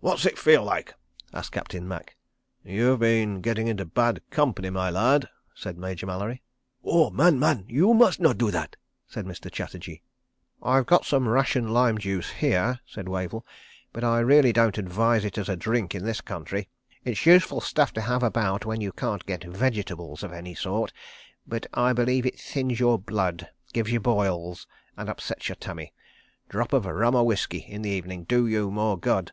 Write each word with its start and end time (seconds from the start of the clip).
"What's 0.00 0.24
it 0.24 0.38
feel 0.38 0.62
like?" 0.62 0.94
asked 1.34 1.50
Captain 1.50 1.88
Macke. 1.88 2.14
"You've 2.62 3.00
been 3.00 3.40
getting 3.40 3.66
into 3.66 3.84
bad 3.84 4.20
company, 4.30 4.70
my 4.70 4.88
lad," 4.88 5.28
said 5.52 5.76
Major 5.76 6.06
Mallery. 6.06 6.42
"Oah! 6.84 7.10
Maan, 7.10 7.40
maan! 7.40 7.64
You 7.68 7.92
must 7.92 8.20
not 8.20 8.38
do 8.38 8.52
thatt!" 8.52 8.76
said 9.08 9.24
Mr. 9.26 9.50
Chatterji. 9.50 10.02
"I've 10.62 10.86
got 10.86 11.04
some 11.04 11.26
ration 11.26 11.66
lime 11.72 11.98
juice 11.98 12.30
here," 12.30 12.78
said 12.86 13.08
Wavell, 13.08 13.44
"but 13.92 14.04
I 14.04 14.20
really 14.20 14.52
don't 14.52 14.78
advise 14.78 15.24
it 15.24 15.38
as 15.38 15.48
a 15.48 15.56
drink 15.56 15.92
in 15.92 16.04
this 16.04 16.20
country. 16.20 16.68
It's 17.04 17.26
useful 17.26 17.60
stuff 17.60 17.92
to 17.94 18.00
have 18.02 18.22
about 18.22 18.64
when 18.64 18.80
you 18.80 18.92
can't 18.92 19.26
get 19.26 19.42
vegetables 19.42 20.22
of 20.22 20.32
any 20.32 20.54
sort—but 20.54 21.66
I 21.74 21.92
believe 21.92 22.24
it 22.24 22.38
thins 22.38 22.78
your 22.78 22.96
blood, 22.96 23.48
gives 23.72 23.90
you 23.90 23.98
boils, 23.98 24.68
and 24.96 25.08
upsets 25.08 25.48
your 25.48 25.56
tummy.... 25.56 25.92
Drop 26.48 26.72
of 26.72 26.84
rum 26.86 27.16
or 27.16 27.26
whisky 27.26 27.58
in 27.58 27.82
the 27.82 27.90
evening... 27.90 28.22
do 28.22 28.46
you 28.46 28.70
more 28.70 28.96
good." 28.96 29.32